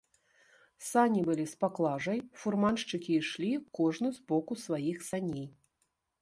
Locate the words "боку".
4.33-4.53